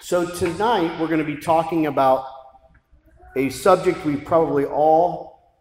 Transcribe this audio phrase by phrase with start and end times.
[0.00, 2.26] So, tonight we're going to be talking about
[3.36, 5.54] a subject we probably all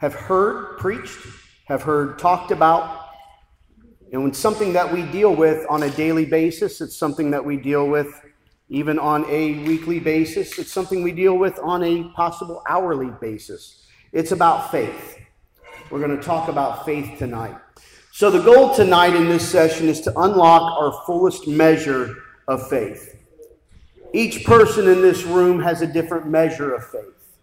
[0.00, 1.18] have heard preached,
[1.66, 3.08] have heard talked about,
[4.12, 6.80] and something that we deal with on a daily basis.
[6.80, 8.08] It's something that we deal with
[8.68, 10.58] even on a weekly basis.
[10.58, 13.86] It's something we deal with on a possible hourly basis.
[14.12, 15.18] It's about faith.
[15.90, 17.56] We're going to talk about faith tonight.
[18.12, 22.14] So, the goal tonight in this session is to unlock our fullest measure
[22.48, 23.16] of faith.
[24.12, 27.38] Each person in this room has a different measure of faith.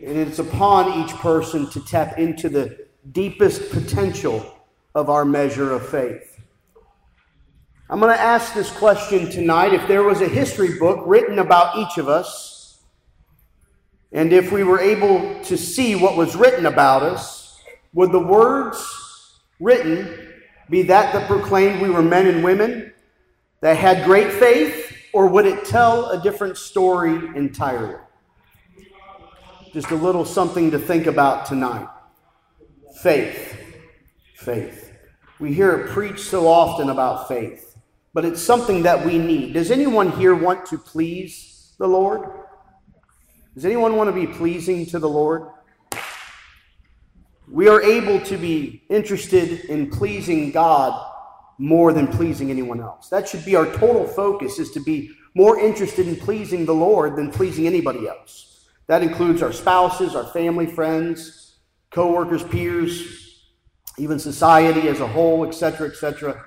[0.00, 4.58] And it's upon each person to tap into the deepest potential
[4.94, 6.40] of our measure of faith.
[7.90, 9.72] I'm going to ask this question tonight.
[9.72, 12.80] If there was a history book written about each of us,
[14.12, 17.60] and if we were able to see what was written about us,
[17.92, 18.78] would the words
[19.60, 20.32] written
[20.70, 22.92] be that that proclaimed we were men and women
[23.60, 27.96] that had great faith, or would it tell a different story entirely?
[29.72, 31.88] Just a little something to think about tonight.
[33.02, 33.60] Faith.
[34.36, 34.92] Faith.
[35.40, 37.76] We hear it preached so often about faith,
[38.12, 39.54] but it's something that we need.
[39.54, 42.28] Does anyone here want to please the Lord?
[43.54, 45.48] Does anyone want to be pleasing to the Lord?
[47.50, 51.08] We are able to be interested in pleasing God
[51.58, 53.08] more than pleasing anyone else.
[53.08, 57.16] That should be our total focus is to be more interested in pleasing the Lord
[57.16, 58.66] than pleasing anybody else.
[58.86, 61.56] That includes our spouses, our family, friends,
[61.90, 63.42] coworkers, peers,
[63.98, 66.44] even society as a whole, etc., etc.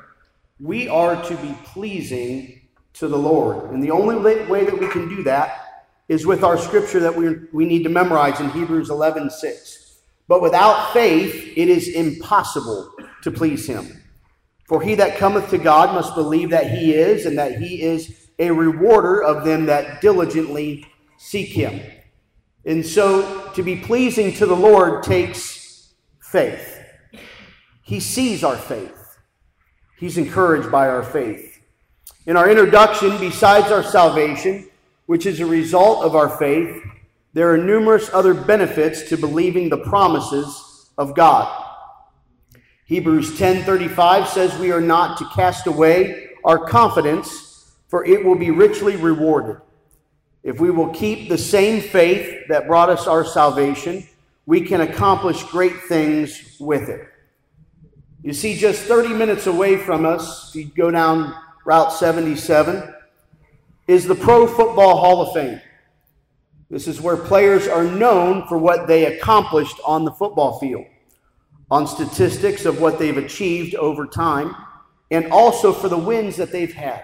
[0.59, 2.61] We are to be pleasing
[2.93, 3.71] to the Lord.
[3.71, 7.35] And the only way that we can do that is with our scripture that we,
[7.53, 9.99] we need to memorize in Hebrews 11 6.
[10.27, 12.91] But without faith, it is impossible
[13.23, 14.01] to please him.
[14.71, 18.29] For he that cometh to God must believe that he is, and that he is
[18.39, 20.85] a rewarder of them that diligently
[21.17, 21.81] seek him.
[22.63, 25.91] And so, to be pleasing to the Lord takes
[26.21, 26.79] faith.
[27.81, 29.17] He sees our faith,
[29.99, 31.59] He's encouraged by our faith.
[32.25, 34.69] In our introduction, besides our salvation,
[35.05, 36.81] which is a result of our faith,
[37.33, 41.60] there are numerous other benefits to believing the promises of God.
[42.91, 48.51] Hebrews 10:35 says we are not to cast away our confidence for it will be
[48.51, 49.61] richly rewarded.
[50.43, 54.05] If we will keep the same faith that brought us our salvation,
[54.45, 57.07] we can accomplish great things with it.
[58.23, 62.93] You see, just 30 minutes away from us, if you go down Route 77,
[63.87, 65.61] is the Pro Football Hall of Fame.
[66.69, 70.85] This is where players are known for what they accomplished on the football field,
[71.71, 74.53] on statistics of what they've achieved over time,
[75.09, 77.01] and also for the wins that they've had.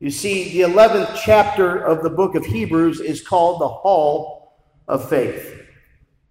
[0.00, 4.56] You see, the 11th chapter of the book of Hebrews is called the Hall
[4.88, 5.60] of Faith.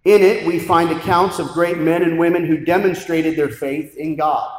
[0.06, 4.16] In it, we find accounts of great men and women who demonstrated their faith in
[4.16, 4.50] God.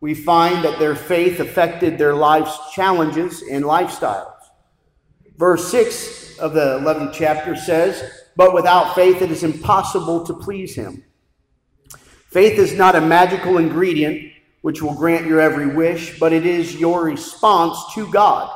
[0.00, 4.32] We find that their faith affected their life's challenges and lifestyles.
[5.36, 10.74] Verse 6 of the 11th chapter says, But without faith it is impossible to please
[10.74, 11.04] him.
[12.30, 14.32] Faith is not a magical ingredient
[14.62, 18.50] which will grant your every wish, but it is your response to God,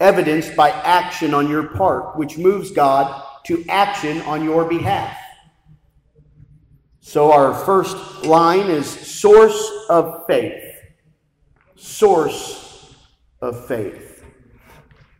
[0.00, 5.16] evidenced by action on your part, which moves God to action on your behalf.
[7.00, 10.62] So, our first line is source of faith.
[11.76, 12.94] Source
[13.40, 14.24] of faith.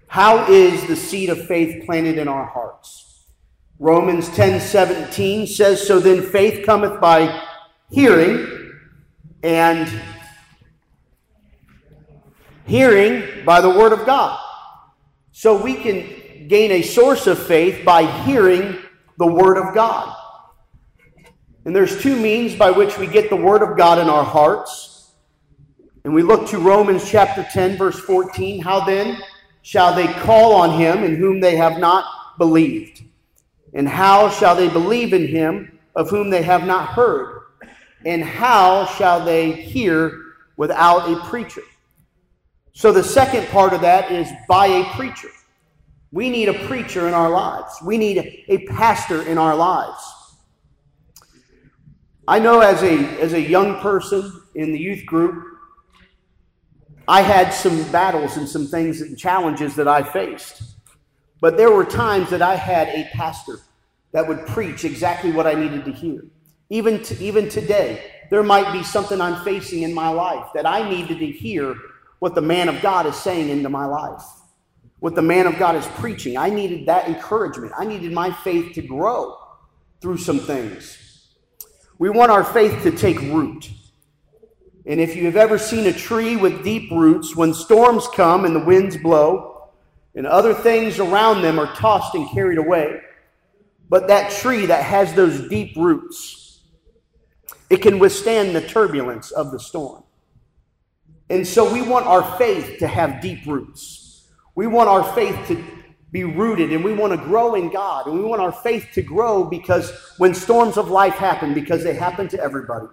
[0.09, 3.27] How is the seed of faith planted in our hearts?
[3.79, 7.46] Romans 10 17 says, So then faith cometh by
[7.91, 8.73] hearing,
[9.43, 9.89] and
[12.67, 14.39] hearing by the word of God.
[15.33, 18.79] So we can gain a source of faith by hearing
[19.19, 20.15] the word of God.
[21.65, 25.13] And there's two means by which we get the word of God in our hearts.
[26.05, 28.63] And we look to Romans chapter 10, verse 14.
[28.63, 29.19] How then?
[29.67, 33.03] shall they call on him in whom they have not believed?
[33.75, 37.36] And how shall they believe in him of whom they have not heard?
[38.04, 40.22] And how shall they hear
[40.56, 41.62] without a preacher?
[42.72, 45.31] So the second part of that is by a preacher.
[46.12, 47.75] We need a preacher in our lives.
[47.82, 50.02] We need a pastor in our lives.
[52.28, 55.43] I know as a, as a young person in the youth group,
[57.08, 60.62] I had some battles and some things and challenges that I faced.
[61.40, 63.58] But there were times that I had a pastor
[64.12, 66.25] that would preach exactly what I needed to hear.
[66.71, 70.89] Even, to, even today, there might be something I'm facing in my life that I
[70.89, 71.77] needed to hear
[72.19, 74.23] what the man of God is saying into my life,
[75.01, 76.37] what the man of God is preaching.
[76.37, 77.73] I needed that encouragement.
[77.77, 79.37] I needed my faith to grow
[80.01, 80.99] through some things.
[81.99, 83.71] We want our faith to take root.
[84.87, 88.55] And if you have ever seen a tree with deep roots, when storms come and
[88.55, 89.71] the winds blow,
[90.15, 93.01] and other things around them are tossed and carried away,
[93.89, 96.45] but that tree that has those deep roots,
[97.69, 100.05] it can withstand the turbulence of the storm.
[101.29, 104.29] And so we want our faith to have deep roots.
[104.55, 105.65] We want our faith to
[106.13, 108.07] be rooted and we want to grow in God.
[108.07, 111.95] And we want our faith to grow because when storms of life happen, because they
[111.95, 112.87] happen to everybody,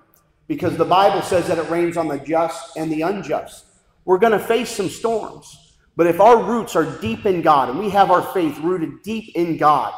[0.48, 3.66] because the Bible says that it rains on the just and the unjust,
[4.06, 5.76] we're going to face some storms.
[5.96, 9.36] But if our roots are deep in God and we have our faith rooted deep
[9.36, 9.94] in God,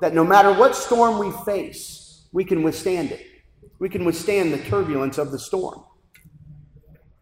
[0.00, 3.26] that no matter what storm we face, we can withstand it.
[3.78, 5.84] We can withstand the turbulence of the storm.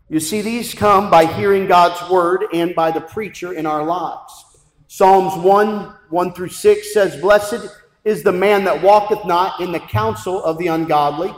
[0.08, 4.44] You see, these come by hearing God's word and by the preacher in our lives.
[4.86, 7.66] Psalms 1 1 through 6 says, Blessed
[8.04, 11.34] is the man that walketh not in the counsel of the ungodly,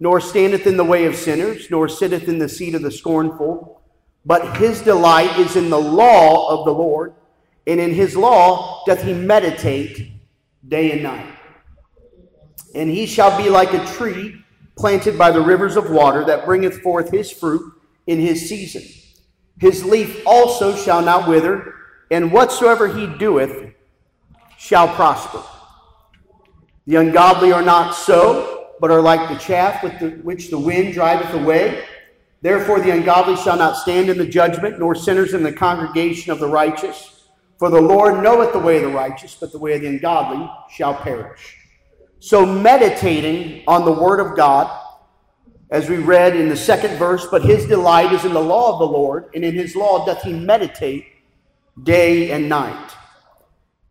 [0.00, 3.80] nor standeth in the way of sinners, nor sitteth in the seat of the scornful.
[4.26, 7.14] But his delight is in the law of the Lord,
[7.68, 10.10] and in his law doth he meditate
[10.66, 11.32] day and night.
[12.74, 14.44] And he shall be like a tree
[14.76, 17.72] planted by the rivers of water that bringeth forth his fruit
[18.06, 18.82] in his season.
[19.58, 21.74] His leaf also shall not wither,
[22.10, 23.72] and whatsoever he doeth
[24.58, 25.42] shall prosper.
[26.86, 30.94] The ungodly are not so, but are like the chaff with the, which the wind
[30.94, 31.84] driveth away.
[32.40, 36.40] Therefore, the ungodly shall not stand in the judgment, nor sinners in the congregation of
[36.40, 37.28] the righteous.
[37.58, 40.50] For the Lord knoweth the way of the righteous, but the way of the ungodly
[40.70, 41.59] shall perish.
[42.22, 44.70] So, meditating on the Word of God,
[45.70, 48.78] as we read in the second verse, but his delight is in the law of
[48.78, 51.06] the Lord, and in his law doth he meditate
[51.82, 52.92] day and night,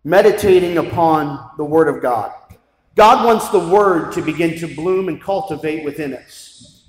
[0.03, 2.31] meditating upon the Word of God.
[2.95, 6.83] God wants the Word to begin to bloom and cultivate within us.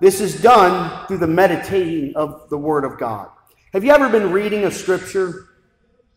[0.00, 3.28] This is done through the meditating of the Word of God.
[3.72, 5.48] Have you ever been reading a scripture,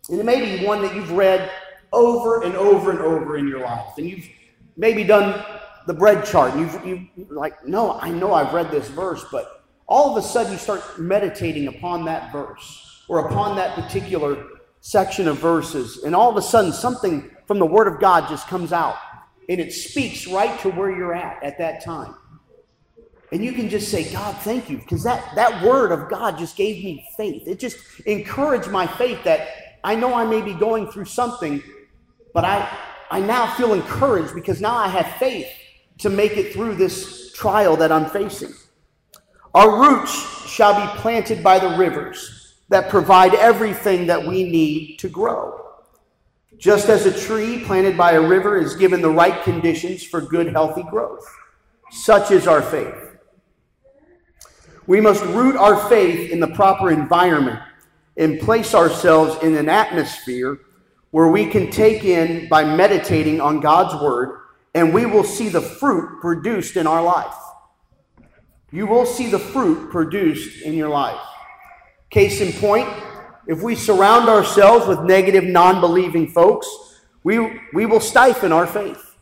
[0.09, 1.49] and it may be one that you've read
[1.91, 4.29] over and over and over in your life, and you've
[4.77, 5.43] maybe done
[5.87, 9.65] the bread chart, and you've, you like, no, I know I've read this verse, but
[9.87, 14.45] all of a sudden you start meditating upon that verse or upon that particular
[14.81, 18.47] section of verses, and all of a sudden something from the Word of God just
[18.47, 18.95] comes out
[19.49, 22.13] and it speaks right to where you're at at that time.
[23.31, 26.55] And you can just say, God, thank you, because that, that word of God just
[26.55, 27.47] gave me faith.
[27.47, 29.47] It just encouraged my faith that
[29.83, 31.61] I know I may be going through something,
[32.33, 32.67] but I,
[33.11, 35.47] I now feel encouraged because now I have faith
[35.99, 38.53] to make it through this trial that I'm facing.
[39.53, 45.09] Our roots shall be planted by the rivers that provide everything that we need to
[45.09, 45.55] grow.
[46.57, 50.47] Just as a tree planted by a river is given the right conditions for good,
[50.47, 51.25] healthy growth,
[51.89, 53.17] such is our faith.
[54.85, 57.59] We must root our faith in the proper environment
[58.17, 60.59] and place ourselves in an atmosphere
[61.11, 64.41] where we can take in by meditating on God's word,
[64.75, 67.33] and we will see the fruit produced in our life.
[68.71, 71.19] You will see the fruit produced in your life.
[72.11, 72.87] Case in point,
[73.47, 76.67] if we surround ourselves with negative, non believing folks,
[77.23, 79.15] we, we will stifle our faith.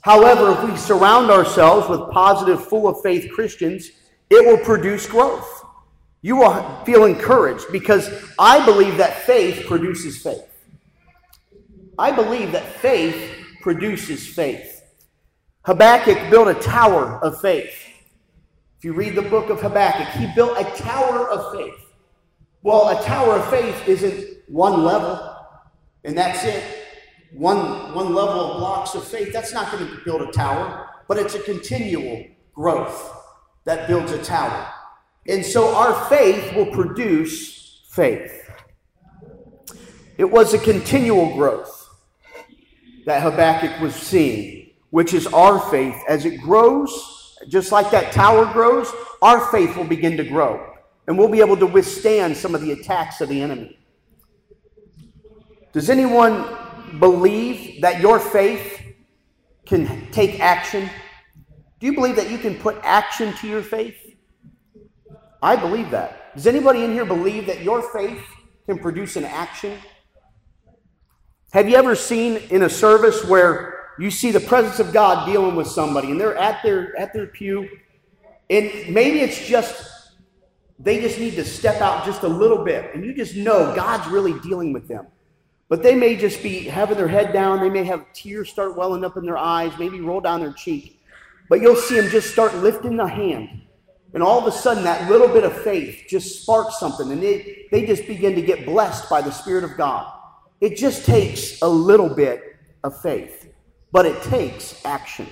[0.00, 3.90] However, if we surround ourselves with positive, full of faith Christians,
[4.30, 5.64] it will produce growth.
[6.22, 10.47] You will feel encouraged because I believe that faith produces faith.
[11.98, 14.82] I believe that faith produces faith.
[15.64, 17.74] Habakkuk built a tower of faith.
[18.78, 21.74] If you read the book of Habakkuk, he built a tower of faith.
[22.62, 25.36] Well, a tower of faith isn't one level,
[26.04, 26.62] and that's it.
[27.32, 31.18] One, one level of blocks of faith, that's not going to build a tower, but
[31.18, 32.24] it's a continual
[32.54, 33.12] growth
[33.64, 34.72] that builds a tower.
[35.26, 38.48] And so our faith will produce faith.
[40.16, 41.77] It was a continual growth
[43.08, 45.96] that Habakkuk was seeing, which is our faith.
[46.06, 50.74] As it grows, just like that tower grows, our faith will begin to grow.
[51.06, 53.78] And we'll be able to withstand some of the attacks of the enemy.
[55.72, 56.54] Does anyone
[56.98, 58.78] believe that your faith
[59.64, 60.90] can take action?
[61.80, 63.96] Do you believe that you can put action to your faith?
[65.40, 66.34] I believe that.
[66.34, 68.22] Does anybody in here believe that your faith
[68.66, 69.78] can produce an action?
[71.52, 75.56] Have you ever seen in a service where you see the presence of God dealing
[75.56, 77.68] with somebody, and they're at their at their pew,
[78.50, 79.90] and maybe it's just
[80.78, 82.94] they just need to step out just a little bit.
[82.94, 85.06] And you just know God's really dealing with them.
[85.68, 87.60] But they may just be having their head down.
[87.60, 91.02] They may have tears start welling up in their eyes, maybe roll down their cheek.
[91.48, 93.62] But you'll see them just start lifting the hand.
[94.14, 97.10] And all of a sudden, that little bit of faith just sparks something.
[97.10, 100.12] And they, they just begin to get blessed by the Spirit of God.
[100.60, 103.52] It just takes a little bit of faith,
[103.92, 105.26] but it takes action.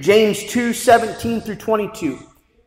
[0.00, 2.18] James 2 17 through 22.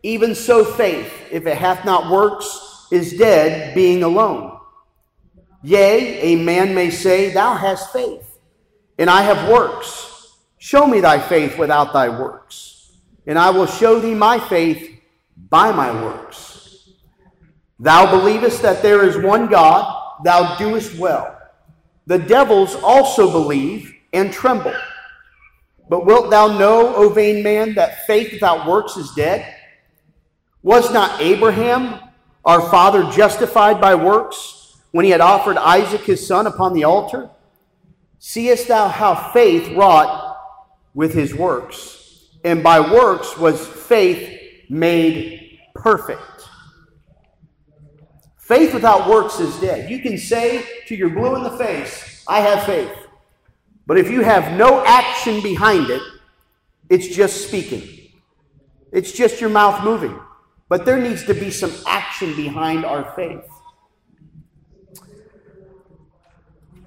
[0.04, 4.60] Even so, faith, if it hath not works, is dead, being alone.
[5.64, 8.40] Yea, a man may say, Thou hast faith,
[8.98, 10.38] and I have works.
[10.58, 12.92] Show me thy faith without thy works,
[13.26, 15.00] and I will show thee my faith
[15.50, 16.90] by my works.
[17.80, 21.38] Thou believest that there is one God, thou doest well.
[22.06, 24.74] The devils also believe and tremble.
[25.90, 29.54] But wilt thou know, O vain man, that faith without works is dead?
[30.64, 32.00] Was not Abraham,
[32.44, 37.30] our father, justified by works when he had offered Isaac his son upon the altar?
[38.20, 40.38] Seest thou how faith wrought
[40.94, 42.28] with his works?
[42.44, 46.37] And by works was faith made perfect.
[48.48, 49.90] Faith without works is dead.
[49.90, 52.96] You can say to your blue in the face, I have faith.
[53.86, 56.02] But if you have no action behind it,
[56.90, 57.86] it's just speaking.
[58.94, 60.18] It's just your mouth moving.
[60.70, 63.44] But there needs to be some action behind our faith.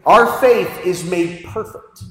[0.07, 2.05] Our faith is made perfect.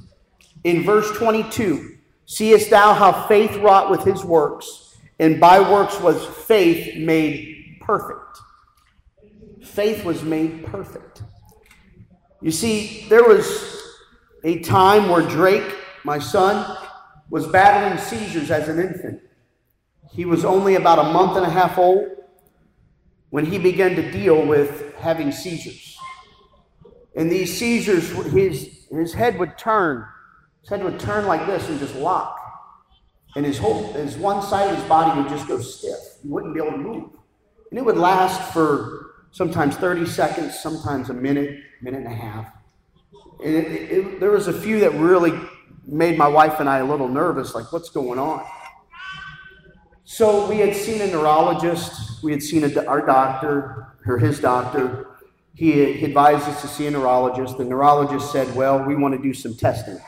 [0.63, 6.23] In verse 22, seest thou how faith wrought with his works, and by works was
[6.23, 8.37] faith made perfect.
[9.69, 11.21] Faith was made perfect.
[12.41, 13.81] You see, there was
[14.43, 16.77] a time where Drake, my son,
[17.29, 19.21] was battling seizures as an infant.
[20.11, 22.07] He was only about a month and a half old
[23.29, 25.95] when he began to deal with having seizures.
[27.15, 30.03] And these seizures, his, his head would turn.
[30.61, 32.37] His head would turn like this and just lock.
[33.35, 35.99] And his whole his one side of his body would just go stiff.
[36.23, 37.11] He wouldn't be able to move.
[37.69, 42.51] And it would last for sometimes 30 seconds, sometimes a minute, minute and a half.
[43.43, 45.33] And it, it, there was a few that really
[45.85, 48.45] made my wife and I a little nervous, like, what's going on?
[50.03, 55.05] So we had seen a neurologist, we had seen a, our doctor, or his doctor.
[55.53, 57.57] He, advised us to see a neurologist.
[57.57, 59.99] The neurologist said, well, we want to do some testing.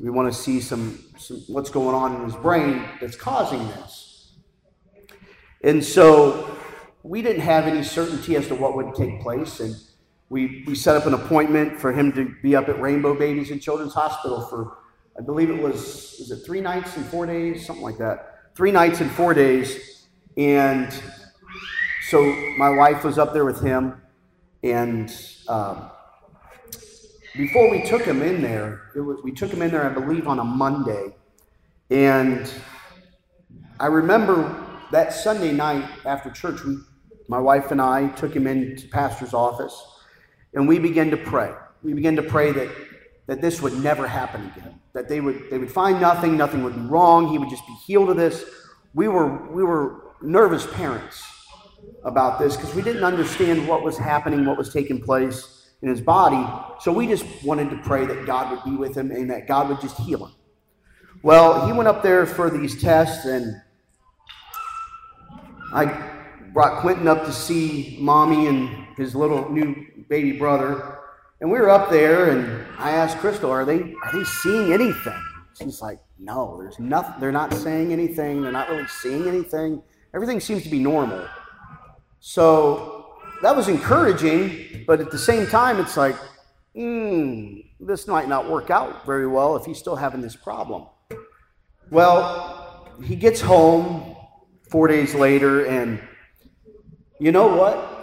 [0.00, 4.32] We want to see some, some what's going on in his brain that's causing this.
[5.62, 6.56] And so
[7.02, 9.60] we didn't have any certainty as to what would take place.
[9.60, 9.74] And
[10.28, 13.60] we, we set up an appointment for him to be up at Rainbow Babies and
[13.60, 14.78] Children's Hospital for,
[15.18, 17.66] I believe it was, was it three nights and four days?
[17.66, 18.54] Something like that.
[18.54, 20.06] Three nights and four days.
[20.36, 20.92] And
[22.08, 22.22] so
[22.56, 24.00] my wife was up there with him.
[24.62, 25.12] And
[25.48, 25.90] um,
[27.36, 30.38] before we took him in there, was, we took him in there, I believe, on
[30.38, 31.16] a Monday.
[31.90, 32.50] And
[33.80, 36.78] I remember that Sunday night after church, we,
[37.28, 39.80] my wife and I took him into pastor's office
[40.54, 41.52] and we began to pray.
[41.82, 42.68] We began to pray that,
[43.26, 44.80] that this would never happen again.
[44.92, 47.74] That they would, they would find nothing, nothing would be wrong, he would just be
[47.86, 48.44] healed of this.
[48.94, 51.22] We were, we were nervous parents
[52.04, 56.00] about this because we didn't understand what was happening, what was taking place in his
[56.00, 56.46] body.
[56.80, 59.68] So we just wanted to pray that God would be with him and that God
[59.68, 60.34] would just heal him.
[61.22, 63.54] Well, he went up there for these tests, and
[65.72, 66.11] I
[66.52, 70.98] brought Quentin up to see mommy and his little new baby brother.
[71.40, 75.20] And we were up there, and I asked Crystal, "Are they are they seeing anything?"
[75.60, 77.14] She's like, "No, there's nothing.
[77.20, 78.42] They're not saying anything.
[78.42, 79.82] They're not really seeing anything.
[80.14, 81.26] Everything seems to be normal."
[82.20, 83.06] So
[83.42, 86.14] that was encouraging, but at the same time, it's like,
[86.74, 90.86] hmm, this might not work out very well if he's still having this problem.
[91.90, 94.16] Well, he gets home
[94.70, 96.00] four days later, and
[97.22, 98.02] you know what?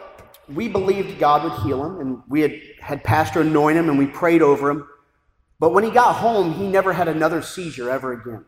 [0.53, 4.07] we believed God would heal him, and we had had Pastor anoint him, and we
[4.07, 4.87] prayed over him.
[5.59, 8.45] But when he got home, he never had another seizure ever again.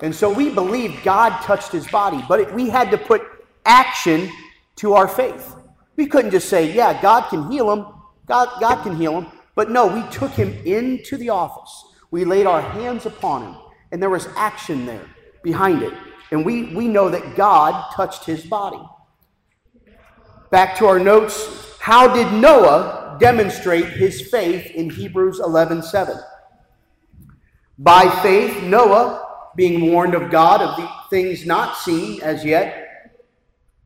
[0.00, 3.22] And so we believed God touched his body, but it, we had to put
[3.64, 4.30] action
[4.76, 5.54] to our faith.
[5.96, 7.86] We couldn't just say, yeah, God can heal him.
[8.26, 9.26] God, God can heal him.
[9.54, 11.84] But no, we took him into the office.
[12.10, 13.60] We laid our hands upon him,
[13.90, 15.06] and there was action there
[15.42, 15.92] behind it.
[16.30, 18.82] And we, we know that God touched his body.
[20.52, 21.78] Back to our notes.
[21.80, 26.22] How did Noah demonstrate his faith in Hebrews 11:7?
[27.78, 29.24] By faith, Noah,
[29.56, 33.14] being warned of God of the things not seen as yet,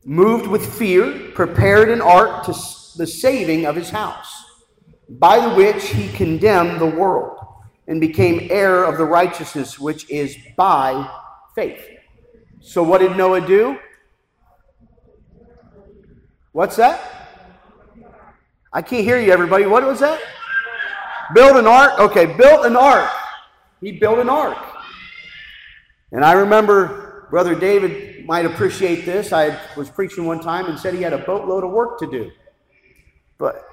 [0.05, 2.53] moved with fear, prepared an ark to
[2.97, 4.35] the saving of his house,
[5.09, 7.39] by the which he condemned the world
[7.87, 11.09] and became heir of the righteousness which is by
[11.55, 11.87] faith.
[12.61, 13.79] So, what did Noah do?
[16.57, 16.99] What's that?
[18.73, 19.67] I can't hear you, everybody.
[19.67, 20.19] What was that?
[21.35, 22.01] Build an ark?
[22.01, 23.11] Okay, built an ark.
[23.83, 24.57] He built an ark.
[26.13, 29.35] And I remember Brother David might appreciate this.
[29.35, 32.31] I was preaching one time and said he had a boatload of work to do.
[33.37, 33.69] But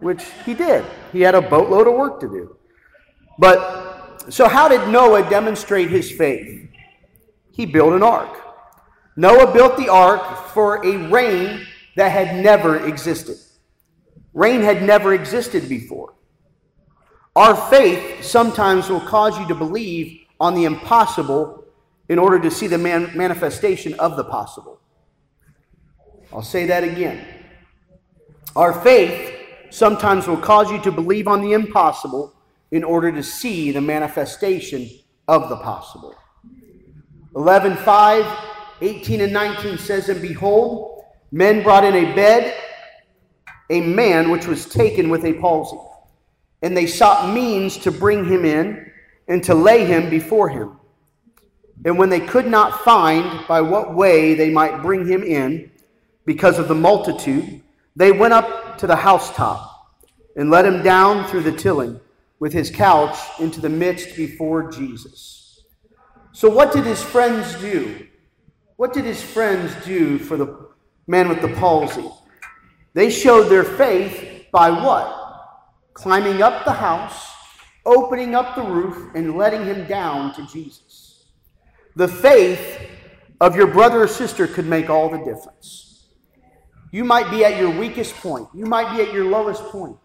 [0.00, 0.84] which he did.
[1.12, 2.56] He had a boatload of work to do.
[3.38, 6.68] But so how did Noah demonstrate his faith?
[7.52, 8.36] He built an ark.
[9.14, 11.64] Noah built the ark for a rain
[11.96, 13.38] that had never existed.
[14.32, 16.14] Rain had never existed before.
[17.34, 21.64] Our faith sometimes will cause you to believe on the impossible
[22.08, 24.78] in order to see the man- manifestation of the possible.
[26.32, 27.26] I'll say that again.
[28.54, 29.34] Our faith
[29.70, 32.34] sometimes will cause you to believe on the impossible
[32.70, 34.88] in order to see the manifestation
[35.28, 36.14] of the possible.
[37.34, 38.38] 11, 5,
[38.80, 40.95] 18, and 19 says, And behold,
[41.30, 42.54] men brought in a bed,
[43.70, 45.78] a man which was taken with a palsy.
[46.62, 48.90] And they sought means to bring him in
[49.28, 50.78] and to lay him before him.
[51.84, 55.70] And when they could not find by what way they might bring him in,
[56.24, 57.62] because of the multitude,
[57.94, 59.72] they went up to the housetop
[60.36, 62.00] and let him down through the tilling
[62.38, 65.62] with his couch into the midst before Jesus.
[66.32, 68.06] So, what did his friends do?
[68.76, 70.68] What did his friends do for the
[71.06, 72.08] man with the palsy?
[72.94, 75.12] They showed their faith by what?
[75.94, 77.30] Climbing up the house,
[77.84, 81.26] opening up the roof, and letting him down to Jesus.
[81.94, 82.80] The faith
[83.40, 86.06] of your brother or sister could make all the difference.
[86.90, 89.96] You might be at your weakest point, you might be at your lowest point.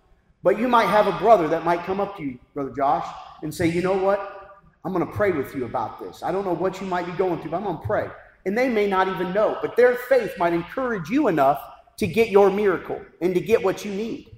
[0.43, 3.05] But you might have a brother that might come up to you, Brother Josh,
[3.43, 4.59] and say, you know what?
[4.83, 6.23] I'm going to pray with you about this.
[6.23, 8.07] I don't know what you might be going through, but I'm going to pray.
[8.45, 11.61] And they may not even know, but their faith might encourage you enough
[11.97, 14.31] to get your miracle and to get what you need.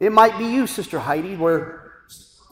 [0.00, 1.92] It might be you, Sister Heidi, where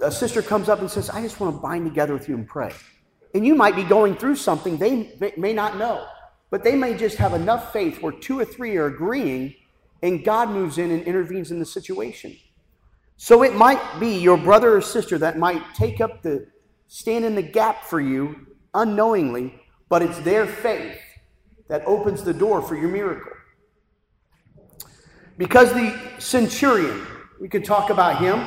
[0.02, 2.46] a sister comes up and says, I just want to bind together with you and
[2.46, 2.72] pray.
[3.34, 6.06] And you might be going through something they may not know,
[6.50, 9.54] but they may just have enough faith where two or three are agreeing
[10.02, 12.36] and God moves in and intervenes in the situation.
[13.16, 16.46] So it might be your brother or sister that might take up the
[16.86, 20.98] stand in the gap for you unknowingly, but it's their faith
[21.68, 23.32] that opens the door for your miracle.
[25.38, 27.06] Because the centurion,
[27.40, 28.44] we could talk about him,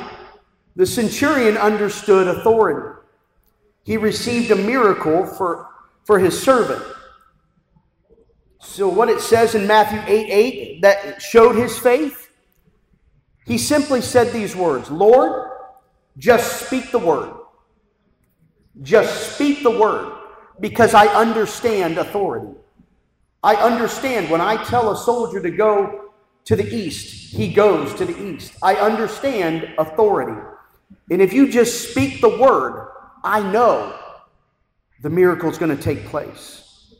[0.76, 3.00] the centurion understood authority.
[3.84, 5.68] He received a miracle for,
[6.04, 6.82] for his servant.
[8.62, 12.30] So, what it says in Matthew 8 8 that showed his faith
[13.46, 15.50] he simply said these words Lord,
[16.18, 17.34] just speak the word.
[18.82, 20.19] Just speak the word
[20.60, 22.54] because I understand authority.
[23.42, 26.12] I understand when I tell a soldier to go
[26.44, 28.52] to the east, he goes to the east.
[28.62, 30.40] I understand authority.
[31.10, 32.88] And if you just speak the word,
[33.24, 33.98] I know
[35.02, 36.94] the miracle is going to take place.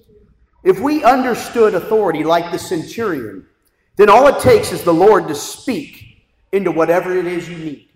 [0.65, 3.47] If we understood authority like the centurion,
[3.97, 7.89] then all it takes is the Lord to speak into whatever it is you need.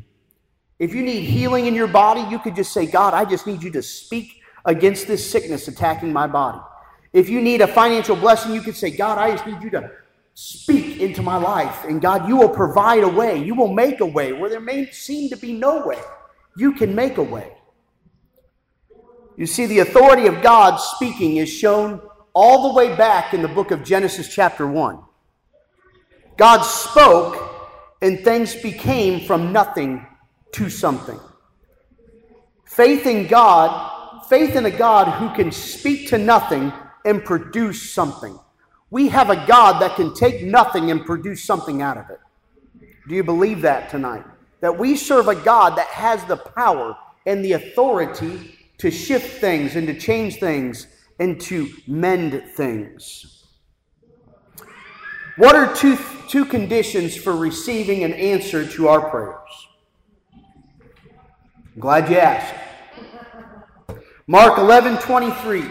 [0.78, 3.62] If you need healing in your body, you could just say, God, I just need
[3.62, 6.58] you to speak against this sickness attacking my body.
[7.12, 9.90] If you need a financial blessing, you could say, God, I just need you to
[10.34, 11.84] speak into my life.
[11.84, 13.42] And God, you will provide a way.
[13.42, 16.00] You will make a way where there may seem to be no way.
[16.56, 17.52] You can make a way.
[19.36, 22.00] You see, the authority of God speaking is shown
[22.34, 24.98] all the way back in the book of Genesis, chapter 1.
[26.36, 27.50] God spoke
[28.02, 30.06] and things became from nothing
[30.52, 31.18] to something.
[32.64, 33.93] Faith in God,
[34.28, 36.72] faith in a God who can speak to nothing
[37.04, 38.38] and produce something.
[38.90, 42.20] We have a God that can take nothing and produce something out of it.
[43.08, 44.24] Do you believe that tonight?
[44.60, 49.76] That we serve a God that has the power and the authority to shift things
[49.76, 50.86] and to change things
[51.18, 53.44] and to mend things.
[55.36, 59.68] What are two, two conditions for receiving an answer to our prayers?
[61.74, 62.63] I'm glad you asked.
[64.26, 65.64] Mark 11 23.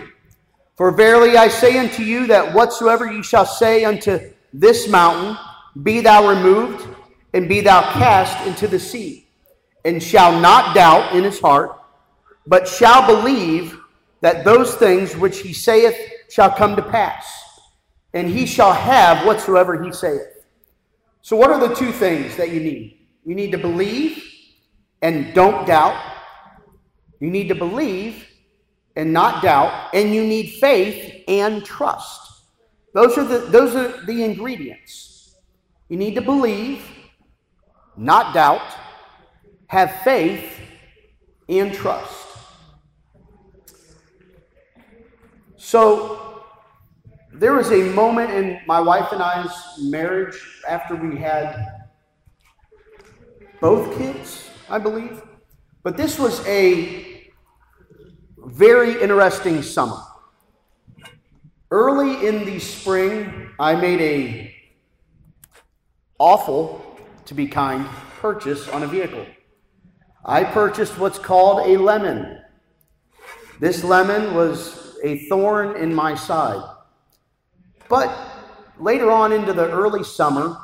[0.76, 4.20] For verily I say unto you that whatsoever you shall say unto
[4.54, 5.38] this mountain,
[5.82, 6.88] be thou removed,
[7.34, 9.28] and be thou cast into the sea,
[9.86, 11.80] and shall not doubt in his heart,
[12.46, 13.80] but shall believe
[14.22, 15.98] that those things which he saith
[16.30, 17.26] shall come to pass.
[18.16, 20.22] and he shall have whatsoever he saith.
[21.24, 23.08] So, what are the two things that you need?
[23.26, 24.24] You need to believe
[25.02, 26.00] and don't doubt.
[27.20, 28.28] You need to believe
[28.95, 32.43] and not doubt, and you need faith and trust.
[32.93, 35.36] Those are the, those are the ingredients.
[35.89, 36.86] You need to believe,
[37.97, 38.62] not doubt,
[39.67, 40.60] have faith,
[41.49, 42.27] and trust.
[45.58, 46.43] So,
[47.34, 49.51] there was a moment in my wife and I's
[49.82, 50.38] marriage
[50.69, 51.89] after we had
[53.60, 55.21] both kids, I believe.
[55.82, 57.12] But this was a
[58.45, 60.01] very interesting summer.
[61.71, 64.56] Early in the spring, I made a
[66.19, 67.88] awful, to be kind,
[68.19, 69.25] purchase on a vehicle.
[70.25, 72.39] I purchased what's called a lemon.
[73.60, 76.63] This lemon was a thorn in my side.
[77.89, 78.15] But
[78.79, 80.58] later on into the early summer,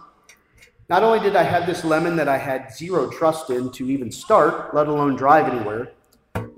[0.90, 4.12] not only did I have this lemon that I had zero trust in to even
[4.12, 5.94] start, let alone drive anywhere,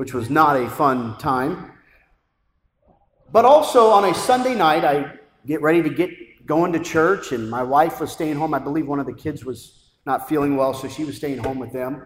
[0.02, 1.72] which was not a fun time,
[3.32, 5.14] but also on a Sunday night, I
[5.46, 6.10] get ready to get
[6.48, 8.56] going to church, and my wife was staying home.
[8.56, 11.60] I believe one of the kids was not feeling well, so she was staying home
[11.60, 12.04] with them.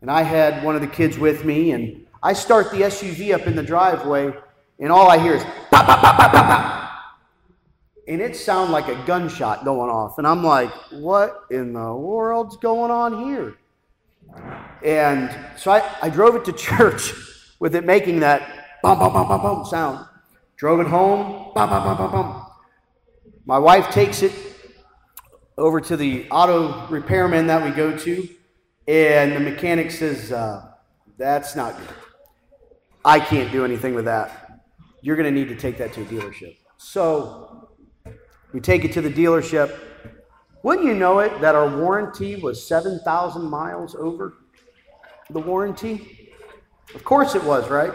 [0.00, 3.48] And I had one of the kids with me, and I start the SUV up
[3.48, 4.32] in the driveway,
[4.78, 6.90] and all I hear is pop, pop, pop, pop, pop, pop.
[8.06, 10.18] And it sounded like a gunshot going off.
[10.18, 13.57] And I'm like, what in the world's going on here?
[14.84, 17.12] And so I, I drove it to church
[17.58, 20.06] with it making that bum, bum, bum, bum, bum sound.
[20.56, 22.46] Drove it home, bum, bum, bum, bum, bum.
[23.44, 24.32] My wife takes it
[25.56, 28.28] over to the auto repairman that we go to,
[28.86, 30.72] and the mechanic says, uh,
[31.16, 31.88] That's not good.
[33.04, 34.60] I can't do anything with that.
[35.00, 36.56] You're going to need to take that to a dealership.
[36.76, 37.70] So
[38.52, 39.78] we take it to the dealership.
[40.62, 44.34] Wouldn't you know it that our warranty was 7,000 miles over
[45.30, 46.32] the warranty?
[46.94, 47.92] Of course it was, right?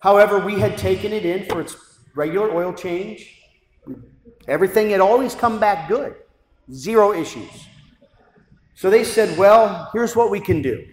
[0.00, 1.76] However, we had taken it in for its
[2.14, 3.40] regular oil change.
[4.46, 6.16] Everything had always come back good.
[6.70, 7.66] Zero issues.
[8.74, 10.86] So they said, well, here's what we can do.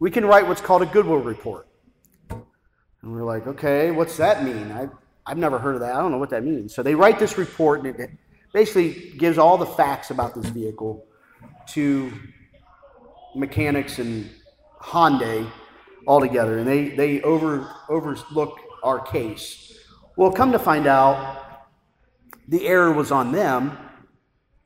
[0.00, 1.68] We can write what's called a Goodwill report.
[2.30, 4.72] And we're like, okay, what's that mean?
[4.72, 4.88] I,
[5.26, 5.94] I've never heard of that.
[5.94, 6.74] I don't know what that means.
[6.74, 8.10] So they write this report, and it
[8.58, 11.06] basically gives all the facts about this vehicle
[11.64, 12.12] to
[13.36, 14.28] mechanics and
[14.80, 15.48] Hyundai
[16.08, 19.78] altogether, and they, they over, overlook our case.
[20.16, 21.68] Well, come to find out,
[22.48, 23.78] the error was on them,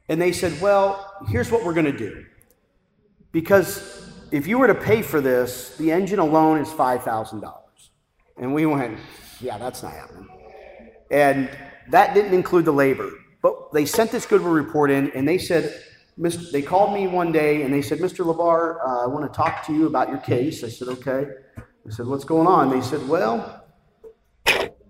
[0.08, 2.24] and they said, well, here's what we're going to do.
[3.30, 7.52] Because if you were to pay for this, the engine alone is $5,000.
[8.38, 8.98] And we went,
[9.42, 10.28] yeah, that's not happening.
[11.10, 11.50] And
[11.90, 13.10] that didn't include the labor.
[13.42, 15.82] But they sent this Goodwill report in, and they said,
[16.16, 18.24] they called me one day and they said, Mr.
[18.24, 20.62] LeVar, uh, I want to talk to you about your case.
[20.62, 21.26] I said, okay.
[21.56, 22.70] I said, what's going on?
[22.70, 23.64] They said, well,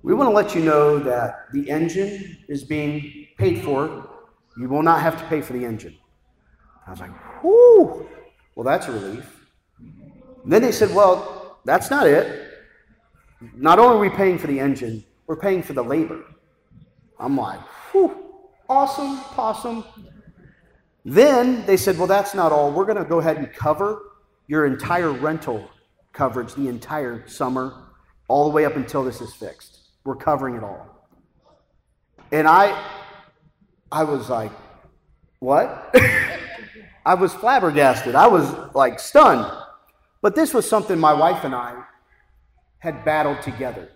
[0.02, 4.08] we want to let you know that the engine is being paid for
[4.56, 5.96] you will not have to pay for the engine.
[6.86, 8.06] I was like, whoo,
[8.54, 9.48] well, that's a relief.
[9.78, 12.50] And then they said, well, that's not it.
[13.54, 16.24] Not only are we paying for the engine, we're paying for the labor.
[17.18, 17.60] I'm like,
[17.92, 18.21] whew,
[18.72, 19.84] awesome, possum.
[21.04, 22.72] Then they said, well, that's not all.
[22.72, 24.00] We're going to go ahead and cover
[24.46, 25.68] your entire rental
[26.12, 27.74] coverage the entire summer,
[28.28, 29.80] all the way up until this is fixed.
[30.04, 31.08] We're covering it all.
[32.30, 32.90] And I,
[33.90, 34.52] I was like,
[35.38, 35.94] what?
[37.06, 38.14] I was flabbergasted.
[38.14, 39.50] I was like stunned.
[40.20, 41.82] But this was something my wife and I
[42.78, 43.90] had battled together.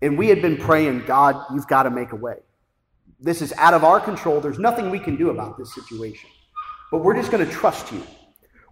[0.00, 2.36] And we had been praying, God, you've got to make a way.
[3.20, 4.40] This is out of our control.
[4.40, 6.30] There's nothing we can do about this situation.
[6.90, 8.02] But we're just going to trust you.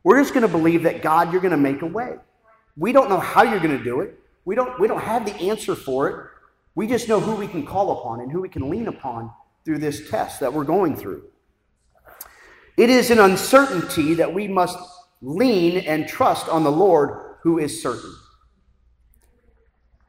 [0.05, 2.17] We're just going to believe that, God, you're going to make a way.
[2.77, 4.19] We don't know how you're going to do it.
[4.45, 6.31] We don't, we don't have the answer for it.
[6.77, 9.33] We just know who we can call upon and who we can lean upon
[9.65, 11.25] through this test that we're going through.
[12.77, 14.79] It is an uncertainty that we must
[15.23, 18.15] lean and trust on the Lord who is certain.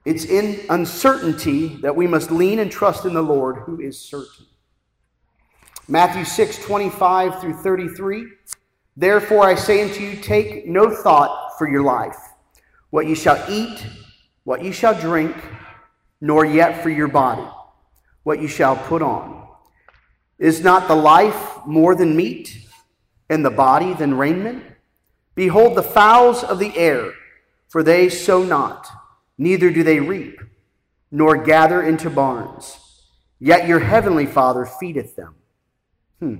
[0.08, 4.46] It's in uncertainty that we must lean and trust in the Lord who is certain.
[5.90, 8.26] Matthew 6, 25 through 33.
[8.96, 12.16] Therefore I say unto you, take no thought for your life,
[12.90, 13.86] what you shall eat,
[14.46, 15.36] what you shall drink,
[16.22, 17.46] nor yet for your body,
[18.24, 19.46] what you shall put on.
[20.40, 22.58] Is not the life more than meat,
[23.30, 24.64] and the body than raiment?
[25.36, 27.12] Behold the fowls of the air,
[27.68, 28.88] for they sow not,
[29.38, 30.40] neither do they reap,
[31.12, 32.78] nor gather into barns,
[33.40, 35.36] yet your heavenly Father feedeth them.
[36.20, 36.36] Hmm.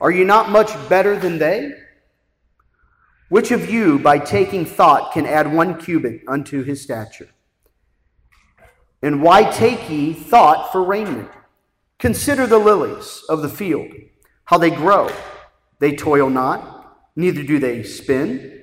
[0.00, 1.72] Are you not much better than they?
[3.28, 7.28] Which of you, by taking thought, can add one cubit unto his stature?
[9.02, 11.30] And why take ye thought for raiment?
[11.98, 13.92] Consider the lilies of the field,
[14.46, 15.10] how they grow.
[15.78, 18.59] They toil not, neither do they spin.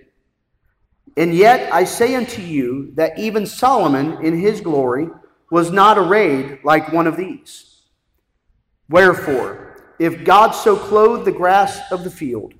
[1.18, 5.10] And yet I say unto you that even Solomon in his glory
[5.50, 7.82] was not arrayed like one of these.
[8.88, 12.54] Wherefore, if God so clothed the grass of the field,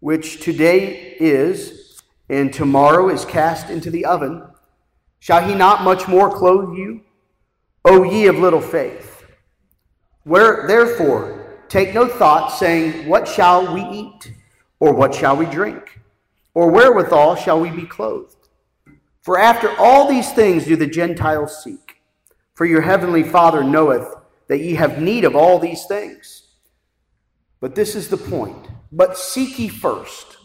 [0.00, 4.42] which today is, and tomorrow is cast into the oven,
[5.18, 7.00] shall he not much more clothe you,
[7.86, 9.24] O ye of little faith?
[10.24, 14.32] Where therefore take no thought, saying, What shall we eat?
[14.80, 15.95] Or what shall we drink?
[16.56, 18.48] Or wherewithal shall we be clothed?
[19.20, 22.00] For after all these things do the Gentiles seek.
[22.54, 24.14] For your heavenly Father knoweth
[24.48, 26.48] that ye have need of all these things.
[27.60, 28.68] But this is the point.
[28.90, 30.38] But seek ye first,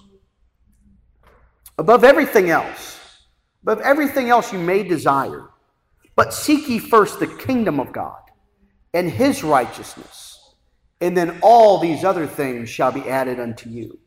[1.78, 3.00] above everything else,
[3.64, 5.48] above everything else you may desire,
[6.18, 8.20] but seek ye first the kingdom of God
[8.94, 10.56] and his righteousness,
[11.00, 13.98] and then all these other things shall be added unto you.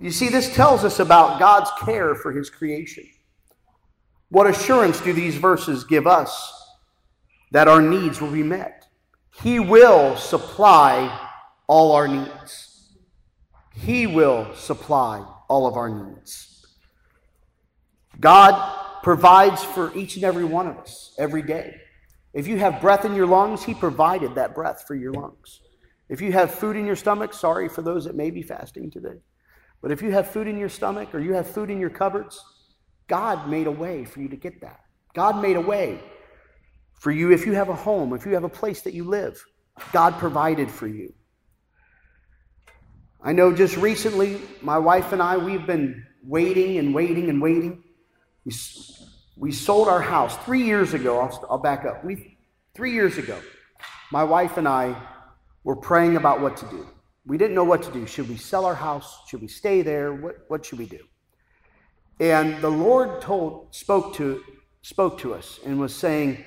[0.00, 3.04] You see, this tells us about God's care for his creation.
[4.30, 6.52] What assurance do these verses give us
[7.52, 8.86] that our needs will be met?
[9.42, 11.28] He will supply
[11.66, 12.96] all our needs.
[13.74, 16.64] He will supply all of our needs.
[18.18, 21.76] God provides for each and every one of us every day.
[22.32, 25.60] If you have breath in your lungs, He provided that breath for your lungs.
[26.08, 29.20] If you have food in your stomach, sorry for those that may be fasting today.
[29.82, 32.42] But if you have food in your stomach or you have food in your cupboards,
[33.08, 34.80] God made a way for you to get that.
[35.14, 36.00] God made a way
[36.94, 39.42] for you if you have a home, if you have a place that you live.
[39.92, 41.14] God provided for you.
[43.22, 47.82] I know just recently, my wife and I, we've been waiting and waiting and waiting.
[48.44, 48.52] We,
[49.36, 51.20] we sold our house three years ago.
[51.20, 52.04] I'll, I'll back up.
[52.04, 52.38] We,
[52.74, 53.38] three years ago,
[54.12, 54.94] my wife and I
[55.64, 56.86] were praying about what to do.
[57.26, 58.06] We didn't know what to do.
[58.06, 59.20] Should we sell our house?
[59.28, 60.14] Should we stay there?
[60.14, 61.00] What, what should we do?
[62.18, 64.42] And the Lord told, spoke to,
[64.82, 66.44] spoke to us and was saying,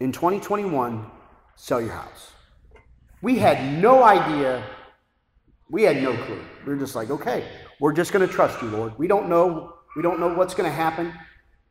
[0.00, 1.06] in 2021,
[1.56, 2.32] sell your house.
[3.22, 4.62] We had no idea.
[5.70, 6.42] We had no clue.
[6.66, 7.48] We were just like, okay,
[7.80, 8.98] we're just going to trust you, Lord.
[8.98, 9.74] We don't know.
[9.96, 11.12] We don't know what's going to happen.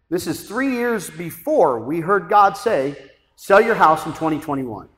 [0.09, 2.95] This is three years before we heard God say,
[3.35, 4.89] sell your house in 2021.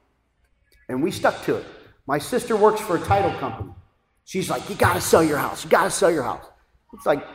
[0.88, 1.66] And we stuck to it.
[2.08, 3.74] My sister works for a title company.
[4.26, 5.64] She's like, You got to sell your house.
[5.64, 6.46] You got to sell your house.
[6.94, 7.26] It's like,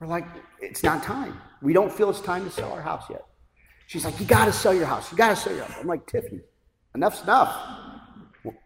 [0.00, 0.26] we're like,
[0.60, 1.40] It's not time.
[1.62, 3.24] We don't feel it's time to sell our house yet.
[3.86, 5.10] She's like, You got to sell your house.
[5.10, 5.76] You got to sell your house.
[5.80, 6.40] I'm like, Tiffany,
[6.94, 7.56] enough's enough.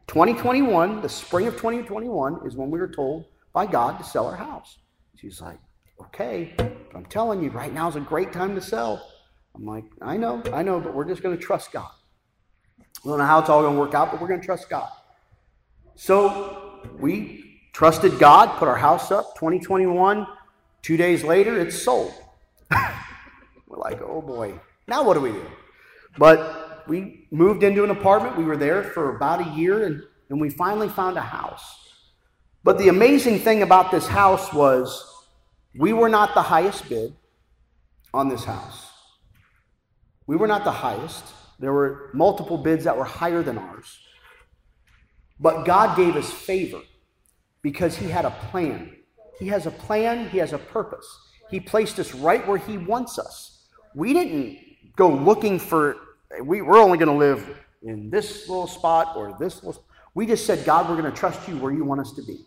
[0.09, 4.37] 2021, the spring of 2021, is when we were told by God to sell our
[4.37, 4.79] house.
[5.17, 5.59] She's like,
[6.07, 9.09] Okay, but I'm telling you, right now is a great time to sell.
[9.55, 11.91] I'm like, I know, I know, but we're just to trust God.
[13.05, 14.89] We don't know how it's all to work out, but we're to trust God.
[15.95, 20.27] So we trusted God, put our house up 2021.
[20.83, 22.13] Two days later, it's sold.
[22.71, 25.47] We're like, oh boy, now what do we do?
[26.19, 28.37] But we moved into an apartment.
[28.37, 31.79] We were there for about a year and, and we finally found a house.
[32.65, 35.09] But the amazing thing about this house was
[35.75, 37.15] we were not the highest bid
[38.13, 38.91] on this house.
[40.27, 41.25] We were not the highest.
[41.59, 43.99] There were multiple bids that were higher than ours.
[45.43, 46.81] But God gave us favor
[47.63, 48.97] because He had a plan.
[49.41, 51.07] He has a plan, He has a purpose.
[51.51, 53.67] He placed us right where He wants us.
[53.95, 54.59] We didn't
[54.97, 55.97] go looking for,
[56.43, 60.47] we, we're only going to live in this little spot or this little We just
[60.47, 62.47] said, God, we're going to trust you where you want us to be.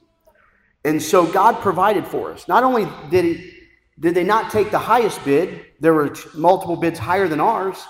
[0.85, 2.47] And so God provided for us.
[2.47, 3.51] Not only did he,
[3.99, 7.83] did they not take the highest bid, there were multiple bids higher than ours,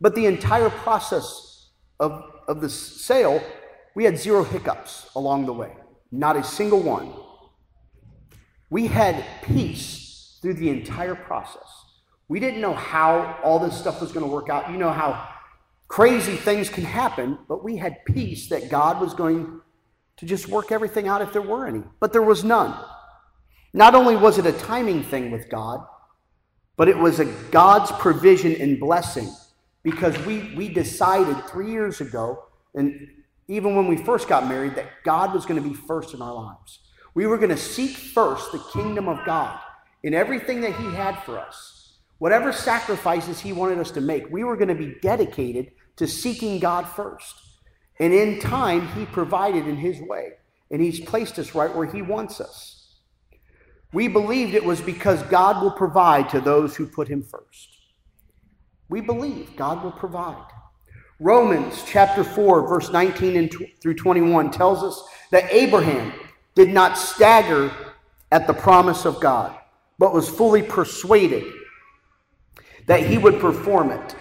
[0.00, 3.42] but the entire process of, of the sale
[3.94, 5.72] we had zero hiccups along the way,
[6.12, 7.12] not a single one.
[8.70, 11.68] We had peace through the entire process.
[12.28, 14.70] We didn't know how all this stuff was going to work out.
[14.70, 15.28] You know how
[15.88, 19.60] crazy things can happen, but we had peace that God was going
[20.18, 21.82] to just work everything out if there were any.
[22.00, 22.74] But there was none.
[23.72, 25.86] Not only was it a timing thing with God,
[26.76, 29.32] but it was a God's provision and blessing
[29.82, 33.08] because we, we decided three years ago, and
[33.48, 36.34] even when we first got married, that God was going to be first in our
[36.34, 36.80] lives.
[37.14, 39.58] We were going to seek first the kingdom of God
[40.02, 41.98] in everything that He had for us.
[42.18, 46.58] whatever sacrifices He wanted us to make, we were going to be dedicated to seeking
[46.58, 47.34] God first.
[48.00, 50.32] And in time, He provided in His way,
[50.70, 52.74] and He's placed us right where He wants us.
[53.92, 57.68] We believed it was because God will provide to those who put Him first.
[58.88, 60.50] We believe God will provide.
[61.20, 65.02] Romans chapter 4, verse 19 and through 21 tells us
[65.32, 66.12] that Abraham
[66.54, 67.72] did not stagger
[68.30, 69.58] at the promise of God,
[69.98, 71.44] but was fully persuaded
[72.86, 74.16] that he would perform it.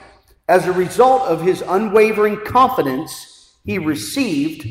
[0.49, 4.67] As a result of his unwavering confidence, he received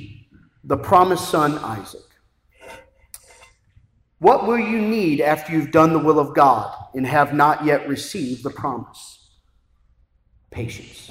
[0.65, 2.01] the promised son Isaac.
[4.19, 7.87] What will you need after you've done the will of God and have not yet
[7.87, 9.29] received the promise?
[10.51, 11.11] Patience.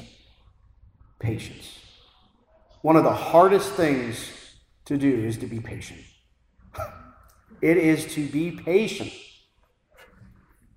[1.20, 1.80] Patience.
[2.82, 4.32] One of the hardest things
[4.86, 6.02] to do is to be patient.
[7.62, 9.12] It is to be patient.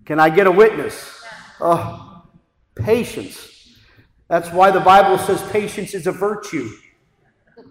[0.07, 1.22] Can I get a witness?
[1.61, 2.22] Oh,
[2.77, 3.77] patience.
[4.29, 6.70] That's why the Bible says patience is a virtue.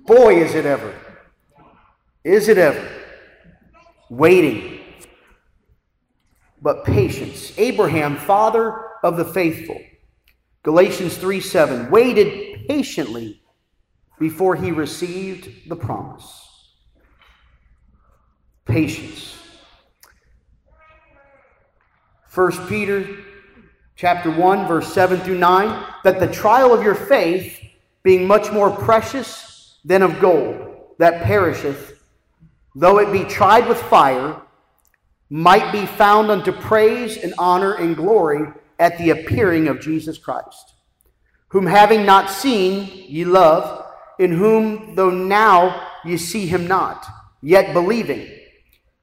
[0.05, 0.93] Boy, is it ever.
[2.23, 2.87] Is it ever.
[4.09, 4.81] Waiting.
[6.61, 7.53] But patience.
[7.57, 9.79] Abraham, father of the faithful.
[10.63, 13.41] Galatians 3 7, waited patiently
[14.19, 16.43] before he received the promise.
[18.65, 19.37] Patience.
[22.33, 23.07] 1 Peter
[23.95, 27.59] chapter 1 verse 7 through 9 that the trial of your faith
[28.03, 31.99] being much more precious than of gold that perisheth
[32.75, 34.39] though it be tried with fire
[35.31, 38.47] might be found unto praise and honor and glory
[38.79, 40.73] at the appearing of Jesus Christ
[41.49, 43.85] whom having not seen ye love
[44.19, 47.05] in whom though now ye see him not
[47.41, 48.29] yet believing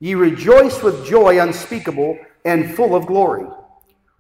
[0.00, 3.46] ye rejoice with joy unspeakable and full of glory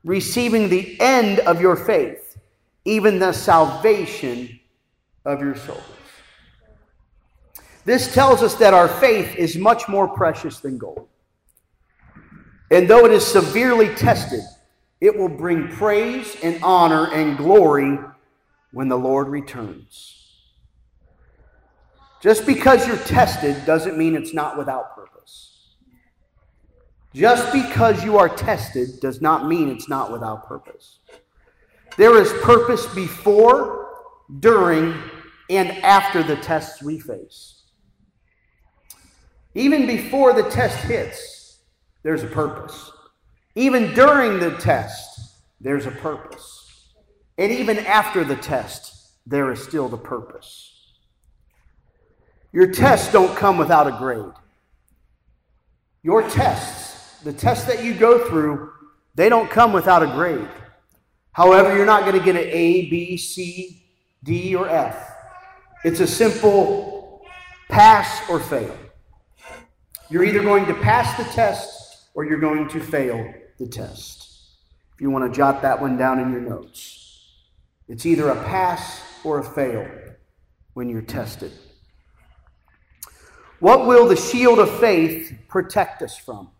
[0.04, 2.38] receiving the end of your faith,
[2.84, 4.60] even the salvation
[5.24, 5.82] of your souls.
[7.86, 11.08] This tells us that our faith is much more precious than gold.
[12.70, 14.40] And though it is severely tested,
[15.00, 17.98] it will bring praise and honor and glory
[18.72, 20.24] when the Lord returns.
[22.20, 25.74] Just because you're tested doesn't mean it's not without purpose.
[27.14, 30.98] Just because you are tested does not mean it's not without purpose.
[31.96, 33.88] There is purpose before,
[34.40, 34.94] during,
[35.48, 37.62] and after the tests we face.
[39.54, 41.60] Even before the test hits,
[42.02, 42.90] there's a purpose.
[43.54, 46.92] Even during the test, there's a purpose.
[47.38, 50.70] And even after the test, there is still the purpose.
[52.52, 54.32] Your tests don't come without a grade.
[56.02, 56.84] Your tests
[57.24, 58.70] the tests that you go through,
[59.14, 60.46] they don't come without a grade.
[61.32, 63.82] However, you're not going to get an A, B, C,
[64.22, 65.10] D, or F.
[65.84, 67.24] It's a simple
[67.70, 68.76] pass or fail.
[70.10, 74.30] You're either going to pass the test or you're going to fail the test.
[74.94, 77.04] If you want to jot that one down in your notes,
[77.88, 79.88] it's either a pass or a fail
[80.74, 81.52] when you're tested.
[83.60, 86.50] What will the shield of faith protect us from?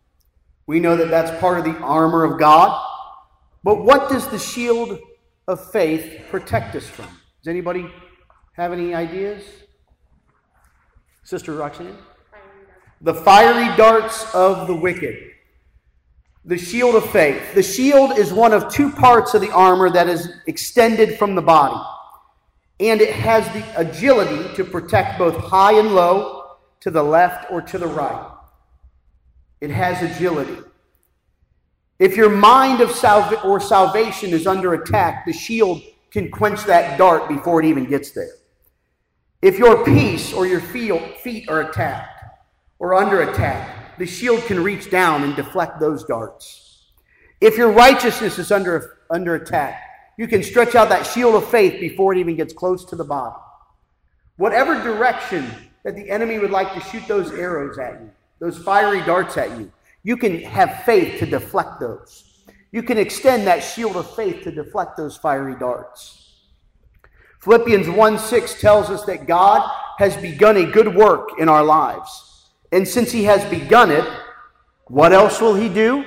[0.66, 2.82] We know that that's part of the armor of God.
[3.62, 4.98] But what does the shield
[5.46, 7.08] of faith protect us from?
[7.42, 7.86] Does anybody
[8.52, 9.42] have any ideas?
[11.24, 11.96] Sister Roxanne?
[13.00, 15.33] The fiery darts of the wicked.
[16.46, 17.54] The shield of faith.
[17.54, 21.42] The shield is one of two parts of the armor that is extended from the
[21.42, 21.82] body.
[22.80, 27.62] And it has the agility to protect both high and low, to the left or
[27.62, 28.30] to the right.
[29.62, 30.58] It has agility.
[31.98, 35.80] If your mind of salva- or salvation is under attack, the shield
[36.10, 38.34] can quench that dart before it even gets there.
[39.40, 42.22] If your peace or your feet are attacked
[42.78, 46.84] or under attack, the shield can reach down and deflect those darts.
[47.40, 49.80] If your righteousness is under, under attack,
[50.16, 53.04] you can stretch out that shield of faith before it even gets close to the
[53.04, 53.36] body.
[54.36, 55.50] Whatever direction
[55.84, 59.56] that the enemy would like to shoot those arrows at you, those fiery darts at
[59.58, 59.70] you.
[60.02, 62.44] You can have faith to deflect those.
[62.72, 66.20] You can extend that shield of faith to deflect those fiery darts.
[67.40, 72.23] Philippians 1 6 tells us that God has begun a good work in our lives.
[72.74, 74.04] And since He has begun it,
[74.88, 76.04] what else will He do?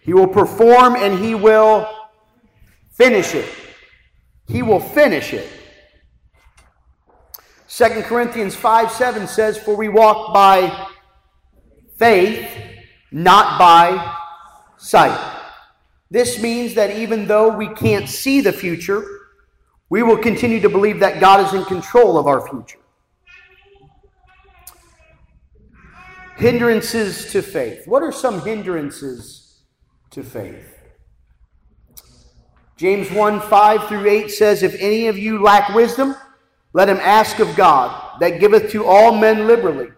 [0.00, 1.86] He will perform and He will
[2.90, 3.46] finish it.
[4.48, 5.46] He will finish it.
[7.68, 10.88] 2 Corinthians 5 7 says, For we walk by
[11.98, 12.48] faith,
[13.12, 14.16] not by
[14.78, 15.18] sight.
[16.10, 19.04] This means that even though we can't see the future,
[19.90, 22.78] we will continue to believe that God is in control of our future.
[26.36, 27.86] Hindrances to faith.
[27.86, 29.60] What are some hindrances
[30.10, 30.74] to faith?
[32.76, 36.16] James 1 5 through 8 says, If any of you lack wisdom,
[36.72, 39.88] let him ask of God, that giveth to all men liberally,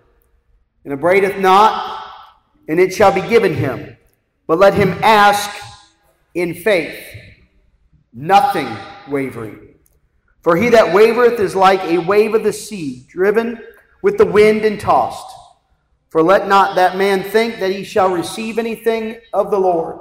[0.84, 2.04] and abradeth not,
[2.68, 3.96] and it shall be given him.
[4.46, 5.50] But let him ask
[6.34, 7.02] in faith,
[8.12, 8.68] nothing
[9.08, 9.74] wavering.
[10.42, 13.58] For he that wavereth is like a wave of the sea, driven
[14.02, 15.34] with the wind and tossed.
[16.16, 19.98] For let not that man think that he shall receive anything of the Lord.